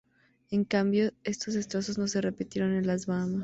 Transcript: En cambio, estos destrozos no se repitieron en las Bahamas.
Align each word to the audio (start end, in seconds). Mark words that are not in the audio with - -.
En 0.49 0.63
cambio, 0.63 1.13
estos 1.23 1.53
destrozos 1.53 1.99
no 1.99 2.07
se 2.07 2.21
repitieron 2.21 2.73
en 2.73 2.87
las 2.87 3.05
Bahamas. 3.05 3.39